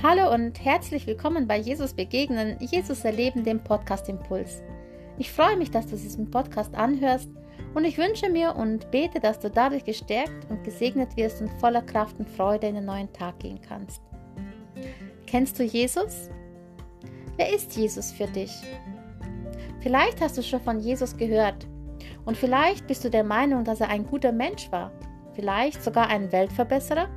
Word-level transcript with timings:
Hallo 0.00 0.32
und 0.32 0.64
herzlich 0.64 1.08
willkommen 1.08 1.48
bei 1.48 1.58
Jesus 1.58 1.92
Begegnen, 1.92 2.56
Jesus 2.60 3.04
Erleben, 3.04 3.42
dem 3.42 3.58
Podcast 3.58 4.08
Impuls. 4.08 4.62
Ich 5.18 5.32
freue 5.32 5.56
mich, 5.56 5.72
dass 5.72 5.88
du 5.88 5.96
diesen 5.96 6.30
Podcast 6.30 6.72
anhörst 6.76 7.28
und 7.74 7.84
ich 7.84 7.98
wünsche 7.98 8.30
mir 8.30 8.54
und 8.54 8.92
bete, 8.92 9.18
dass 9.18 9.40
du 9.40 9.50
dadurch 9.50 9.84
gestärkt 9.84 10.48
und 10.50 10.62
gesegnet 10.62 11.16
wirst 11.16 11.40
und 11.40 11.50
voller 11.58 11.82
Kraft 11.82 12.16
und 12.20 12.30
Freude 12.30 12.68
in 12.68 12.76
den 12.76 12.84
neuen 12.84 13.12
Tag 13.12 13.40
gehen 13.40 13.60
kannst. 13.60 14.00
Kennst 15.26 15.58
du 15.58 15.64
Jesus? 15.64 16.30
Wer 17.36 17.52
ist 17.52 17.76
Jesus 17.76 18.12
für 18.12 18.28
dich? 18.28 18.52
Vielleicht 19.80 20.20
hast 20.20 20.38
du 20.38 20.44
schon 20.44 20.60
von 20.60 20.78
Jesus 20.78 21.16
gehört 21.16 21.66
und 22.24 22.36
vielleicht 22.36 22.86
bist 22.86 23.04
du 23.04 23.10
der 23.10 23.24
Meinung, 23.24 23.64
dass 23.64 23.80
er 23.80 23.88
ein 23.88 24.06
guter 24.06 24.30
Mensch 24.30 24.70
war, 24.70 24.92
vielleicht 25.32 25.82
sogar 25.82 26.06
ein 26.06 26.30
Weltverbesserer, 26.30 27.08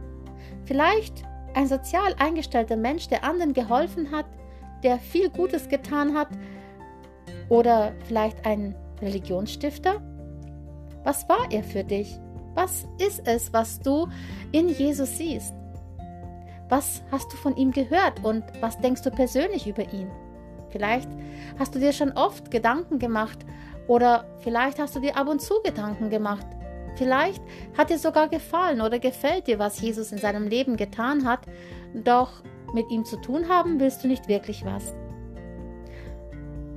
vielleicht 0.66 1.26
ein 1.54 1.68
sozial 1.68 2.16
eingestellter 2.18 2.78
Mensch, 2.78 3.08
der 3.08 3.24
anderen 3.24 3.54
geholfen 3.54 4.12
hat, 4.12 4.26
der 4.84 4.98
viel 4.98 5.30
Gutes 5.30 5.70
getan 5.70 6.16
hat, 6.16 6.30
oder 7.52 7.92
vielleicht 8.06 8.46
ein 8.46 8.76
Religionsstifter? 9.02 10.02
Was 11.04 11.28
war 11.28 11.52
er 11.52 11.64
für 11.64 11.84
dich? 11.84 12.20
Was 12.54 12.86
ist 12.98 13.28
es, 13.28 13.52
was 13.52 13.80
du 13.80 14.08
in 14.52 14.70
Jesus 14.70 15.18
siehst? 15.18 15.54
Was 16.70 17.04
hast 17.12 17.32
du 17.34 17.38
von 17.38 17.56
ihm 17.58 17.72
gehört 17.72 18.24
und 18.24 18.44
was 18.62 18.80
denkst 18.80 19.02
du 19.02 19.12
persönlich 19.12 19.68
über 19.68 19.92
ihn? 19.92 20.10
Vielleicht 20.70 21.10
hast 21.60 21.76
du 21.76 21.80
dir 21.80 21.92
schon 21.92 22.14
oft 22.14 22.50
Gedanken 22.50 23.00
gemacht 23.00 23.40
oder 23.88 24.24
vielleicht 24.40 24.80
hast 24.80 24.96
du 24.96 25.02
dir 25.02 25.18
ab 25.18 25.28
und 25.28 25.42
zu 25.42 25.56
Gedanken 25.64 26.10
gemacht. 26.10 26.46
Vielleicht 26.96 27.42
hat 27.78 27.90
dir 27.90 27.98
sogar 27.98 28.28
gefallen 28.28 28.82
oder 28.82 29.00
gefällt 29.00 29.48
dir, 29.48 29.60
was 29.60 29.82
Jesus 29.82 30.12
in 30.12 30.18
seinem 30.18 30.48
Leben 30.48 30.78
getan 30.78 31.26
hat, 31.26 31.42
doch 31.94 32.44
mit 32.74 32.90
ihm 32.90 33.06
zu 33.06 33.18
tun 33.18 33.50
haben 33.50 33.80
willst 33.80 34.04
du 34.04 34.08
nicht 34.08 34.28
wirklich 34.28 34.64
was. 34.66 34.94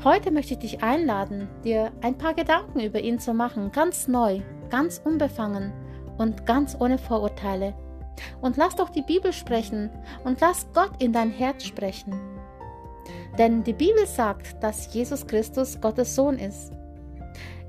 Heute 0.03 0.31
möchte 0.31 0.55
ich 0.55 0.59
dich 0.59 0.83
einladen, 0.83 1.49
dir 1.65 1.91
ein 2.03 2.19
paar 2.19 2.35
Gedanken 2.35 2.81
über 2.81 3.01
ihn 3.01 3.19
zu 3.19 3.33
machen, 3.33 3.73
ganz 3.73 4.07
neu, 4.07 4.41
ganz 4.69 5.01
unbefangen 5.03 5.73
und 6.19 6.45
ganz 6.45 6.77
ohne 6.79 6.99
Vorurteile. 6.99 7.75
Und 8.43 8.57
lass 8.57 8.77
doch 8.77 8.91
die 8.91 9.03
Bibel 9.03 9.33
sprechen 9.33 9.91
und 10.25 10.41
lass 10.41 10.67
Gott 10.75 10.91
in 10.99 11.13
dein 11.13 11.31
Herz 11.31 11.65
sprechen. 11.65 12.13
Denn 13.39 13.65
die 13.65 13.73
Bibel 13.73 14.07
sagt, 14.07 14.63
dass 14.63 14.93
Jesus 14.93 15.27
Christus 15.27 15.81
Gottes 15.81 16.15
Sohn 16.15 16.39
ist. 16.39 16.73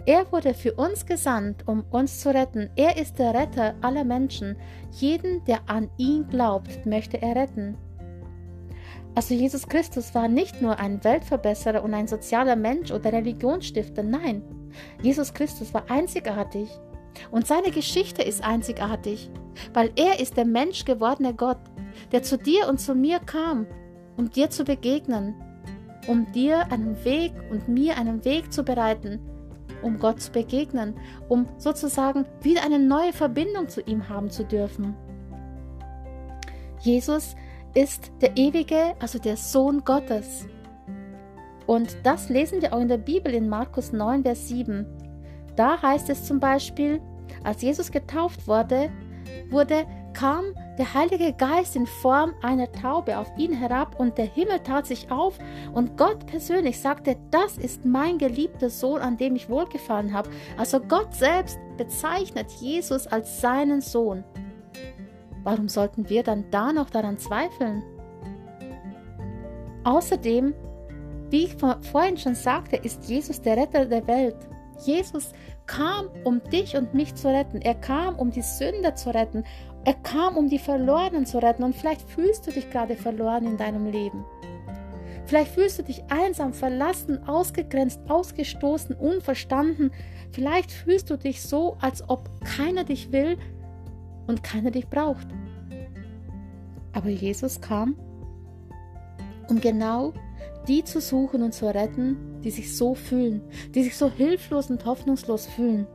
Er 0.07 0.31
wurde 0.31 0.53
für 0.53 0.73
uns 0.73 1.07
gesandt, 1.07 1.67
um 1.67 1.83
uns 1.89 2.19
zu 2.19 2.31
retten. 2.31 2.69
Er 2.75 2.97
ist 2.97 3.17
der 3.17 3.33
Retter 3.33 3.73
aller 3.81 4.03
Menschen. 4.03 4.55
Jeden, 4.91 5.43
der 5.45 5.61
an 5.67 5.89
ihn 5.97 6.27
glaubt, 6.27 6.85
möchte 6.85 7.19
er 7.21 7.35
retten. 7.35 7.75
Also 9.15 9.33
Jesus 9.33 9.67
Christus 9.67 10.13
war 10.13 10.27
nicht 10.27 10.61
nur 10.61 10.77
ein 10.77 11.03
Weltverbesserer 11.03 11.83
und 11.83 11.93
ein 11.95 12.07
sozialer 12.07 12.55
Mensch 12.55 12.91
oder 12.91 13.13
Religionsstifter, 13.13 14.03
nein. 14.03 14.43
Jesus 15.01 15.33
Christus 15.33 15.73
war 15.73 15.89
einzigartig. 15.89 16.69
Und 17.31 17.47
seine 17.47 17.71
Geschichte 17.71 18.21
ist 18.21 18.43
einzigartig, 18.43 19.31
weil 19.73 19.89
er 19.95 20.19
ist 20.19 20.37
der 20.37 20.45
menschgewordene 20.45 21.33
Gott, 21.33 21.61
der 22.11 22.21
zu 22.21 22.37
dir 22.37 22.67
und 22.67 22.79
zu 22.79 22.93
mir 22.93 23.19
kam, 23.19 23.65
um 24.17 24.29
dir 24.29 24.49
zu 24.49 24.65
begegnen, 24.65 25.33
um 26.07 26.31
dir 26.33 26.71
einen 26.71 27.03
Weg 27.05 27.31
und 27.49 27.69
mir 27.69 27.97
einen 27.97 28.23
Weg 28.25 28.51
zu 28.51 28.63
bereiten, 28.63 29.19
um 29.85 29.99
Gott 29.99 30.19
zu 30.19 30.31
begegnen, 30.31 30.95
um 31.29 31.47
sozusagen 31.57 32.25
wieder 32.41 32.63
eine 32.63 32.79
neue 32.79 33.13
Verbindung 33.13 33.69
zu 33.69 33.81
ihm 33.81 34.09
haben 34.09 34.29
zu 34.29 34.43
dürfen. 34.43 34.95
Jesus 36.81 37.35
ist 37.75 38.11
der 38.21 38.35
ewige, 38.35 38.95
also 38.99 39.19
der 39.19 39.37
Sohn 39.37 39.83
Gottes. 39.83 40.47
Und 41.67 41.97
das 42.03 42.29
lesen 42.29 42.61
wir 42.61 42.73
auch 42.73 42.79
in 42.79 42.87
der 42.87 42.97
Bibel 42.97 43.33
in 43.33 43.47
Markus 43.47 43.91
9, 43.91 44.23
Vers 44.23 44.47
7. 44.47 44.85
Da 45.55 45.81
heißt 45.81 46.09
es 46.09 46.25
zum 46.25 46.39
Beispiel, 46.39 47.01
als 47.43 47.61
Jesus 47.61 47.91
getauft 47.91 48.47
wurde, 48.47 48.89
wurde 49.49 49.85
kam 50.13 50.45
der 50.77 50.93
Heilige 50.93 51.31
Geist 51.33 51.75
in 51.75 51.87
Form 51.87 52.33
einer 52.41 52.71
Taube 52.71 53.17
auf 53.17 53.31
ihn 53.37 53.53
herab 53.53 53.99
und 53.99 54.17
der 54.17 54.25
Himmel 54.25 54.59
tat 54.59 54.85
sich 54.85 55.09
auf 55.09 55.37
und 55.73 55.97
Gott 55.97 56.25
persönlich 56.25 56.79
sagte, 56.79 57.15
das 57.31 57.57
ist 57.57 57.85
mein 57.85 58.17
geliebter 58.17 58.69
Sohn, 58.69 59.01
an 59.01 59.17
dem 59.17 59.35
ich 59.35 59.49
wohlgefallen 59.49 60.13
habe. 60.13 60.29
Also 60.57 60.79
Gott 60.79 61.13
selbst 61.13 61.57
bezeichnet 61.77 62.51
Jesus 62.59 63.07
als 63.07 63.39
seinen 63.39 63.81
Sohn. 63.81 64.23
Warum 65.43 65.69
sollten 65.69 66.09
wir 66.09 66.23
dann 66.23 66.45
da 66.51 66.73
noch 66.73 66.89
daran 66.89 67.17
zweifeln? 67.17 67.83
Außerdem, 69.83 70.53
wie 71.29 71.45
ich 71.45 71.55
vorhin 71.91 72.17
schon 72.17 72.35
sagte, 72.35 72.75
ist 72.75 73.07
Jesus 73.07 73.41
der 73.41 73.55
Retter 73.55 73.85
der 73.85 74.07
Welt. 74.07 74.37
Jesus 74.83 75.31
kam, 75.67 76.09
um 76.23 76.41
dich 76.43 76.75
und 76.75 76.93
mich 76.93 77.15
zu 77.15 77.27
retten. 77.27 77.61
Er 77.61 77.75
kam, 77.75 78.15
um 78.15 78.31
die 78.31 78.41
Sünder 78.41 78.95
zu 78.95 79.13
retten. 79.13 79.43
Er 79.85 79.93
kam, 79.93 80.35
um 80.35 80.49
die 80.49 80.59
Verlorenen 80.59 81.27
zu 81.27 81.37
retten. 81.37 81.63
Und 81.63 81.75
vielleicht 81.75 82.01
fühlst 82.09 82.45
du 82.47 82.51
dich 82.51 82.69
gerade 82.71 82.95
verloren 82.95 83.45
in 83.45 83.57
deinem 83.57 83.85
Leben. 83.85 84.25
Vielleicht 85.25 85.51
fühlst 85.53 85.79
du 85.79 85.83
dich 85.83 86.03
einsam, 86.09 86.53
verlassen, 86.53 87.27
ausgegrenzt, 87.27 87.99
ausgestoßen, 88.09 88.95
unverstanden. 88.95 89.91
Vielleicht 90.31 90.71
fühlst 90.71 91.09
du 91.09 91.17
dich 91.17 91.41
so, 91.41 91.77
als 91.81 92.07
ob 92.09 92.29
keiner 92.43 92.83
dich 92.83 93.11
will 93.11 93.37
und 94.27 94.43
keiner 94.43 94.71
dich 94.71 94.87
braucht. 94.87 95.27
Aber 96.93 97.09
Jesus 97.09 97.61
kam, 97.61 97.95
um 99.49 99.61
genau 99.61 100.13
die 100.67 100.83
zu 100.83 100.99
suchen 100.99 101.43
und 101.43 101.53
zu 101.53 101.67
retten, 101.67 102.41
die 102.43 102.49
sich 102.51 102.75
so 102.75 102.95
fühlen, 102.95 103.41
die 103.75 103.83
sich 103.83 103.97
so 103.97 104.09
hilflos 104.09 104.69
und 104.69 104.85
hoffnungslos 104.85 105.45
fühlen. 105.45 105.87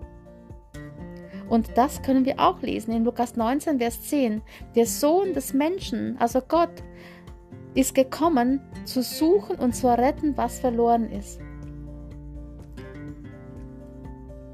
Und 1.51 1.77
das 1.77 2.01
können 2.01 2.25
wir 2.25 2.39
auch 2.39 2.63
lesen 2.63 2.93
in 2.93 3.05
Lukas 3.05 3.35
19, 3.37 3.79
Vers 3.79 4.03
10. 4.03 4.41
Der 4.77 4.87
Sohn 4.87 5.35
des 5.35 5.53
Menschen, 5.53 6.17
also 6.19 6.41
Gott, 6.41 6.71
ist 7.75 7.95
gekommen, 7.95 8.61
zu 8.85 9.03
suchen 9.03 9.57
und 9.57 9.75
zu 9.75 9.89
retten, 9.89 10.37
was 10.37 10.61
verloren 10.61 11.11
ist. 11.11 11.41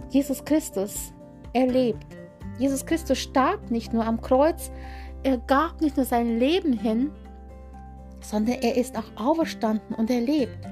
Jesus 0.08 0.42
Christus, 0.44 1.12
er 1.52 1.66
lebt. 1.66 2.06
Jesus 2.58 2.86
Christus 2.86 3.18
starb 3.18 3.70
nicht 3.70 3.92
nur 3.92 4.06
am 4.06 4.22
Kreuz, 4.22 4.70
er 5.22 5.36
gab 5.36 5.82
nicht 5.82 5.98
nur 5.98 6.06
sein 6.06 6.38
Leben 6.38 6.72
hin, 6.72 7.10
sondern 8.20 8.56
er 8.62 8.76
ist 8.76 8.96
auch 8.96 9.16
auferstanden 9.16 9.94
und 9.94 10.10
er 10.10 10.22
lebt. 10.22 10.66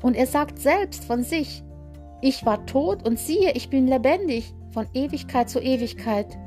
Und 0.00 0.16
er 0.16 0.26
sagt 0.26 0.58
selbst 0.58 1.04
von 1.04 1.22
sich, 1.22 1.62
ich 2.20 2.44
war 2.44 2.64
tot 2.66 3.06
und 3.06 3.18
siehe, 3.18 3.52
ich 3.52 3.70
bin 3.70 3.86
lebendig 3.86 4.54
von 4.70 4.86
Ewigkeit 4.92 5.48
zu 5.48 5.60
Ewigkeit. 5.60 6.38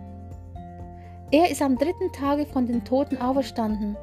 Er 1.31 1.49
ist 1.49 1.61
am 1.61 1.77
dritten 1.77 2.11
Tage 2.11 2.45
von 2.45 2.67
den 2.67 2.83
Toten 2.83 3.17
auferstanden. 3.17 3.95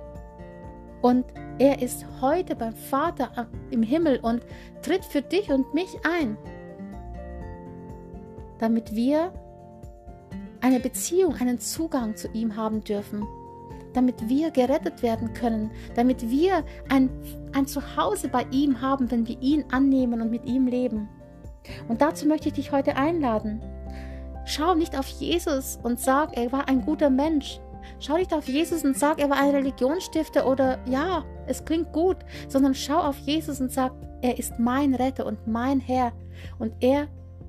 Und 1.02 1.26
er 1.58 1.82
ist 1.82 2.04
heute 2.20 2.56
beim 2.56 2.74
Vater 2.74 3.48
im 3.70 3.82
Himmel 3.82 4.18
und 4.20 4.42
tritt 4.82 5.04
für 5.04 5.22
dich 5.22 5.50
und 5.50 5.72
mich 5.74 5.96
ein, 6.10 6.36
damit 8.58 8.94
wir 8.94 9.32
eine 10.60 10.80
Beziehung, 10.80 11.34
einen 11.34 11.58
Zugang 11.58 12.16
zu 12.16 12.28
ihm 12.32 12.56
haben 12.56 12.82
dürfen 12.82 13.26
damit 13.94 14.28
wir 14.28 14.50
gerettet 14.50 15.02
werden 15.02 15.32
können, 15.32 15.70
damit 15.96 16.30
wir 16.30 16.64
ein, 16.88 17.10
ein 17.52 17.66
Zuhause 17.66 18.28
bei 18.28 18.46
ihm 18.50 18.80
haben, 18.80 19.10
wenn 19.10 19.26
wir 19.26 19.40
ihn 19.40 19.64
annehmen 19.72 20.20
und 20.20 20.30
mit 20.30 20.44
ihm 20.44 20.66
leben. 20.66 21.08
Und 21.88 22.00
dazu 22.00 22.26
möchte 22.26 22.48
ich 22.48 22.54
dich 22.54 22.72
heute 22.72 22.96
einladen. 22.96 23.60
Schau 24.44 24.74
nicht 24.74 24.98
auf 24.98 25.06
Jesus 25.06 25.78
und 25.82 26.00
sag, 26.00 26.36
er 26.36 26.50
war 26.52 26.68
ein 26.68 26.82
guter 26.82 27.10
Mensch. 27.10 27.60
Schau 28.00 28.16
nicht 28.16 28.32
auf 28.32 28.48
Jesus 28.48 28.84
und 28.84 28.96
sag, 28.96 29.20
er 29.20 29.30
war 29.30 29.38
ein 29.38 29.50
Religionsstifter 29.50 30.46
oder 30.46 30.78
ja, 30.86 31.24
es 31.46 31.64
klingt 31.64 31.92
gut, 31.92 32.16
sondern 32.48 32.74
schau 32.74 32.98
auf 32.98 33.18
Jesus 33.18 33.60
und 33.60 33.72
sag, 33.72 33.92
er 34.22 34.38
ist 34.38 34.58
mein 34.58 34.94
Retter 34.94 35.26
und 35.26 35.46
mein 35.46 35.80
Herr 35.80 36.12
und 36.58 36.72
er 36.80 37.08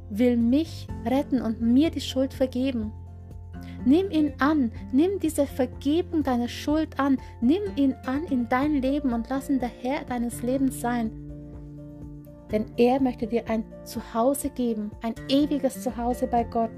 will 0.10 0.38
mich 0.38 0.88
retten 1.06 1.42
und 1.42 1.62
mir 1.62 1.92
die 1.92 2.02
Schuld 2.02 2.34
vergeben. 2.34 2.92
Nimm 3.86 4.12
ihn 4.12 4.34
an, 4.40 4.72
nimm 4.92 5.20
diese 5.20 5.46
Vergebung 5.46 6.24
deiner 6.24 6.50
Schuld 6.50 7.00
an, 7.00 7.18
nimm 7.42 7.62
ihn 7.76 7.96
an 8.06 8.26
in 8.26 8.50
dein 8.50 8.82
Leben 8.82 9.14
und 9.14 9.30
lass 9.30 9.50
ihn 9.50 9.60
der 9.60 9.72
Herr 9.82 10.04
deines 10.04 10.42
Lebens 10.42 10.82
sein. 10.82 11.29
Denn 12.52 12.66
er 12.78 13.02
möchte 13.02 13.28
dir 13.28 13.48
ein 13.48 13.64
Zuhause 13.84 14.50
geben, 14.50 14.92
ein 15.02 15.14
ewiges 15.30 15.84
Zuhause 15.84 16.28
bei 16.28 16.44
Gott. 16.44 16.72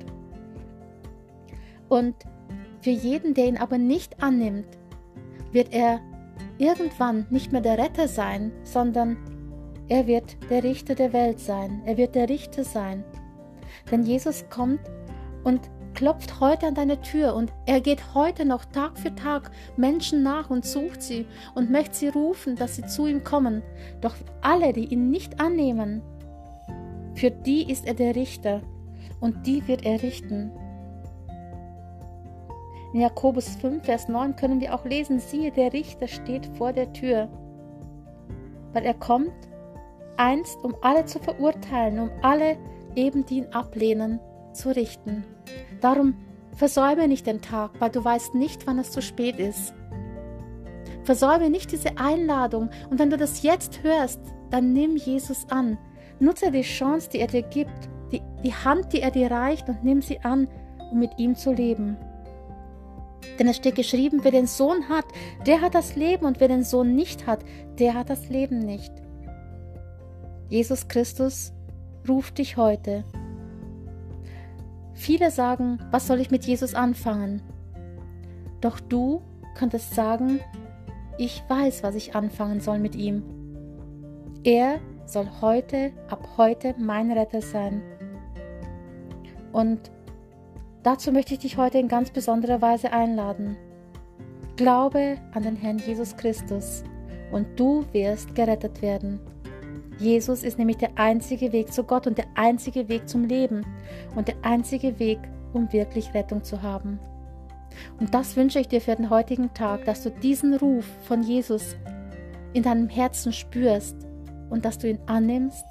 Und 1.87 2.15
für 2.81 2.89
jeden, 2.89 3.33
der 3.33 3.45
ihn 3.45 3.57
aber 3.57 3.77
nicht 3.77 4.21
annimmt, 4.21 4.67
wird 5.51 5.73
er 5.73 5.99
irgendwann 6.57 7.27
nicht 7.29 7.51
mehr 7.51 7.61
der 7.61 7.77
Retter 7.77 8.07
sein, 8.07 8.51
sondern 8.63 9.17
er 9.87 10.07
wird 10.07 10.37
der 10.49 10.63
Richter 10.63 10.95
der 10.95 11.13
Welt 11.13 11.39
sein. 11.39 11.81
Er 11.85 11.97
wird 11.97 12.15
der 12.15 12.29
Richter 12.29 12.63
sein. 12.63 13.03
Denn 13.91 14.03
Jesus 14.03 14.45
kommt 14.49 14.79
und 15.43 15.69
klopft 16.01 16.39
heute 16.39 16.65
an 16.65 16.73
deine 16.73 16.99
Tür 17.01 17.35
und 17.35 17.53
er 17.67 17.79
geht 17.79 18.15
heute 18.15 18.43
noch 18.43 18.65
Tag 18.65 18.97
für 18.97 19.13
Tag 19.13 19.51
Menschen 19.77 20.23
nach 20.23 20.49
und 20.49 20.65
sucht 20.65 21.03
sie 21.03 21.27
und 21.53 21.69
möchte 21.69 21.95
sie 21.95 22.07
rufen, 22.07 22.55
dass 22.55 22.75
sie 22.75 22.87
zu 22.87 23.05
ihm 23.05 23.23
kommen. 23.23 23.61
Doch 24.01 24.15
alle, 24.41 24.73
die 24.73 24.85
ihn 24.85 25.11
nicht 25.11 25.39
annehmen, 25.39 26.01
für 27.13 27.29
die 27.29 27.71
ist 27.71 27.85
er 27.85 27.93
der 27.93 28.15
Richter 28.15 28.61
und 29.19 29.45
die 29.45 29.67
wird 29.67 29.85
er 29.85 30.01
richten. 30.01 30.51
In 32.95 33.01
Jakobus 33.01 33.49
5, 33.57 33.85
Vers 33.85 34.07
9 34.07 34.35
können 34.35 34.59
wir 34.59 34.73
auch 34.73 34.85
lesen, 34.85 35.19
siehe, 35.19 35.51
der 35.51 35.71
Richter 35.71 36.07
steht 36.07 36.47
vor 36.57 36.73
der 36.73 36.91
Tür, 36.93 37.29
weil 38.73 38.85
er 38.85 38.95
kommt, 38.95 39.35
einst 40.17 40.63
um 40.63 40.75
alle 40.81 41.05
zu 41.05 41.19
verurteilen, 41.19 41.99
um 41.99 42.09
alle 42.23 42.57
eben, 42.95 43.23
die 43.23 43.37
ihn 43.37 43.53
ablehnen, 43.53 44.19
zu 44.53 44.75
richten. 44.75 45.23
Darum 45.81 46.15
versäume 46.55 47.07
nicht 47.07 47.27
den 47.27 47.41
Tag, 47.41 47.71
weil 47.79 47.89
du 47.89 48.03
weißt 48.03 48.35
nicht, 48.35 48.67
wann 48.67 48.79
es 48.79 48.91
zu 48.91 49.01
spät 49.01 49.39
ist. 49.39 49.73
Versäume 51.03 51.49
nicht 51.49 51.71
diese 51.71 51.97
Einladung 51.97 52.69
und 52.89 52.99
wenn 52.99 53.09
du 53.09 53.17
das 53.17 53.41
jetzt 53.43 53.83
hörst, 53.83 54.19
dann 54.49 54.73
nimm 54.73 54.97
Jesus 54.97 55.45
an. 55.49 55.77
Nutze 56.19 56.51
die 56.51 56.61
Chance, 56.61 57.09
die 57.09 57.19
er 57.19 57.27
dir 57.27 57.41
gibt, 57.41 57.89
die, 58.11 58.21
die 58.43 58.53
Hand, 58.53 58.93
die 58.93 59.01
er 59.01 59.11
dir 59.11 59.31
reicht 59.31 59.67
und 59.69 59.83
nimm 59.83 60.01
sie 60.01 60.19
an, 60.19 60.47
um 60.91 60.99
mit 60.99 61.17
ihm 61.17 61.35
zu 61.35 61.51
leben. 61.51 61.97
Denn 63.39 63.47
es 63.47 63.57
steht 63.57 63.75
geschrieben, 63.75 64.19
wer 64.23 64.31
den 64.31 64.47
Sohn 64.47 64.89
hat, 64.89 65.05
der 65.47 65.61
hat 65.61 65.73
das 65.73 65.95
Leben 65.95 66.25
und 66.25 66.39
wer 66.39 66.47
den 66.47 66.63
Sohn 66.63 66.95
nicht 66.95 67.25
hat, 67.27 67.39
der 67.79 67.95
hat 67.95 68.09
das 68.09 68.29
Leben 68.29 68.59
nicht. 68.59 68.91
Jesus 70.49 70.87
Christus 70.87 71.53
ruft 72.07 72.37
dich 72.37 72.57
heute. 72.57 73.03
Viele 75.01 75.31
sagen, 75.31 75.79
was 75.89 76.05
soll 76.05 76.19
ich 76.19 76.29
mit 76.29 76.45
Jesus 76.45 76.75
anfangen? 76.75 77.41
Doch 78.61 78.79
du 78.79 79.23
könntest 79.55 79.95
sagen, 79.95 80.41
ich 81.17 81.41
weiß, 81.47 81.81
was 81.81 81.95
ich 81.95 82.13
anfangen 82.13 82.59
soll 82.59 82.77
mit 82.77 82.95
ihm. 82.95 83.23
Er 84.43 84.79
soll 85.07 85.27
heute, 85.41 85.91
ab 86.07 86.37
heute 86.37 86.75
mein 86.77 87.11
Retter 87.11 87.41
sein. 87.41 87.81
Und 89.51 89.89
dazu 90.83 91.11
möchte 91.11 91.33
ich 91.33 91.39
dich 91.39 91.57
heute 91.57 91.79
in 91.79 91.87
ganz 91.87 92.11
besonderer 92.11 92.61
Weise 92.61 92.93
einladen. 92.93 93.57
Glaube 94.55 95.17
an 95.33 95.41
den 95.41 95.55
Herrn 95.55 95.79
Jesus 95.79 96.15
Christus 96.15 96.83
und 97.31 97.59
du 97.59 97.85
wirst 97.91 98.35
gerettet 98.35 98.83
werden. 98.83 99.19
Jesus 100.01 100.41
ist 100.41 100.57
nämlich 100.57 100.77
der 100.77 100.89
einzige 100.95 101.51
Weg 101.51 101.71
zu 101.71 101.83
Gott 101.83 102.07
und 102.07 102.17
der 102.17 102.25
einzige 102.33 102.89
Weg 102.89 103.07
zum 103.07 103.23
Leben 103.23 103.63
und 104.15 104.27
der 104.27 104.35
einzige 104.41 104.97
Weg, 104.97 105.19
um 105.53 105.71
wirklich 105.71 106.11
Rettung 106.15 106.43
zu 106.43 106.63
haben. 106.63 106.99
Und 107.99 108.13
das 108.13 108.35
wünsche 108.35 108.59
ich 108.59 108.67
dir 108.67 108.81
für 108.81 108.95
den 108.95 109.11
heutigen 109.11 109.53
Tag, 109.53 109.85
dass 109.85 110.01
du 110.01 110.09
diesen 110.09 110.55
Ruf 110.55 110.85
von 111.03 111.21
Jesus 111.21 111.75
in 112.53 112.63
deinem 112.63 112.89
Herzen 112.89 113.31
spürst 113.31 113.95
und 114.49 114.65
dass 114.65 114.79
du 114.79 114.89
ihn 114.89 114.99
annimmst 115.05 115.65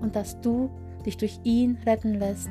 und 0.00 0.16
dass 0.16 0.40
du 0.40 0.70
dich 1.04 1.18
durch 1.18 1.38
ihn 1.44 1.76
retten 1.84 2.14
lässt. 2.14 2.48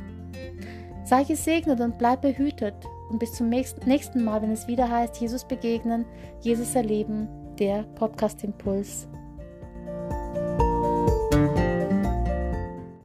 Sei 1.03 1.23
gesegnet 1.23 1.81
und 1.81 1.97
bleib 1.97 2.21
behütet 2.21 2.75
und 3.09 3.17
bis 3.17 3.33
zum 3.33 3.49
nächsten 3.49 4.23
Mal, 4.23 4.43
wenn 4.43 4.51
es 4.51 4.67
wieder 4.67 4.87
heißt, 4.87 5.17
Jesus 5.17 5.45
begegnen, 5.45 6.05
Jesus 6.41 6.75
erleben, 6.75 7.27
der 7.57 7.83
Podcast 7.95 8.43
Impuls. 8.43 9.07